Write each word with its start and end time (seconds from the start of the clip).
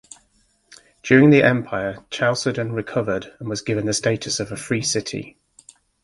During 1.03 1.29
the 1.29 1.43
Empire, 1.43 2.03
Chalcedon 2.09 2.71
recovered, 2.71 3.35
and 3.39 3.47
was 3.47 3.61
given 3.61 3.85
the 3.85 3.93
status 3.93 4.39
of 4.39 4.51
a 4.51 4.55
free 4.57 4.81
city. 4.81 5.37